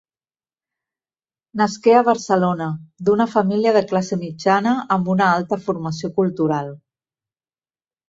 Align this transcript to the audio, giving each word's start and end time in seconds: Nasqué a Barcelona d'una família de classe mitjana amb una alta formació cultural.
Nasqué 1.61 1.93
a 1.97 2.01
Barcelona 2.07 2.71
d'una 3.11 3.29
família 3.35 3.75
de 3.77 3.85
classe 3.93 4.21
mitjana 4.25 4.77
amb 4.99 5.15
una 5.17 5.31
alta 5.39 5.63
formació 5.69 6.15
cultural. 6.21 6.77